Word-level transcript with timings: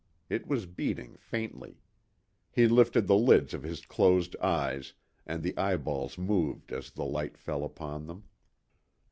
It 0.31 0.47
was 0.47 0.65
beating 0.65 1.15
faintly. 1.17 1.77
He 2.49 2.67
lifted 2.67 3.05
the 3.05 3.15
lids 3.15 3.53
of 3.53 3.61
his 3.61 3.85
closed 3.85 4.35
eyes, 4.37 4.93
and 5.27 5.43
the 5.43 5.55
eyeballs 5.55 6.17
moved 6.17 6.71
as 6.71 6.89
the 6.89 7.05
light 7.05 7.37
fell 7.37 7.63
upon 7.63 8.07
them. 8.07 8.23